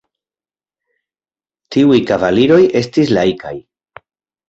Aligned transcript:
Tiuj 1.77 2.01
kavaliroj 2.09 2.61
estis 2.83 3.17
laikaj. 3.19 3.57